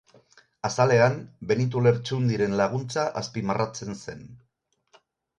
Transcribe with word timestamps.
Azalean 0.67 1.17
Benito 1.49 1.83
Lertxundiren 1.87 2.55
laguntza 2.61 3.03
azpimarratzen 3.21 3.93
zen. 4.07 4.25